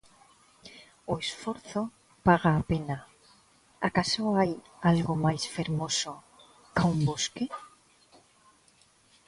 [1.11, 1.81] O esforzo
[2.27, 2.97] paga a pena,
[3.87, 4.51] acaso hai
[4.91, 6.11] algo máis fermoso
[6.75, 7.45] ca un bosque?